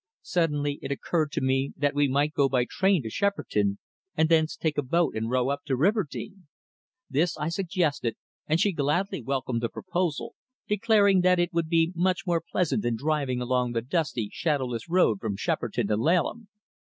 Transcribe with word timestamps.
Suddenly 0.23 0.79
it 0.81 0.91
occurred 0.91 1.31
to 1.33 1.41
me 1.41 1.73
that 1.77 1.93
we 1.93 2.07
might 2.07 2.33
go 2.33 2.49
by 2.49 2.65
train 2.67 3.03
to 3.03 3.09
Shepperton, 3.11 3.77
and 4.17 4.29
thence 4.29 4.55
take 4.55 4.79
a 4.79 4.81
boat 4.81 5.13
and 5.15 5.29
row 5.29 5.49
up 5.49 5.61
to 5.65 5.75
Riverdene. 5.77 6.47
This 7.07 7.37
I 7.37 7.49
suggested, 7.49 8.15
and 8.47 8.59
she 8.59 8.71
gladly 8.71 9.21
welcomed 9.21 9.61
the 9.61 9.69
proposal, 9.69 10.33
declaring 10.67 11.21
that 11.21 11.37
it 11.37 11.53
would 11.53 11.69
be 11.69 11.91
much 11.95 12.25
more 12.25 12.41
pleasant 12.41 12.81
than 12.81 12.95
driving 12.97 13.41
along 13.41 13.73
the 13.73 13.81
dusty, 13.83 14.29
shadowless 14.33 14.89
road 14.89 15.19
from 15.19 15.35
Shepperton 15.37 15.85
to 15.89 15.97
Laleham. 15.97 16.47